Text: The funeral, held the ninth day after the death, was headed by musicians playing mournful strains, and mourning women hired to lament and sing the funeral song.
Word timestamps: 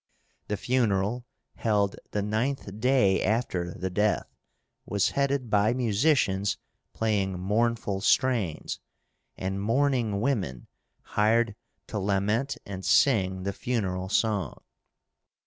The 0.47 0.57
funeral, 0.57 1.27
held 1.57 1.95
the 2.09 2.23
ninth 2.23 2.79
day 2.79 3.23
after 3.23 3.71
the 3.75 3.91
death, 3.91 4.33
was 4.83 5.09
headed 5.11 5.51
by 5.51 5.73
musicians 5.75 6.57
playing 6.91 7.37
mournful 7.39 8.01
strains, 8.01 8.79
and 9.37 9.61
mourning 9.61 10.19
women 10.19 10.65
hired 11.03 11.55
to 11.85 11.99
lament 11.99 12.57
and 12.65 12.83
sing 12.83 13.43
the 13.43 13.53
funeral 13.53 14.09
song. 14.09 14.61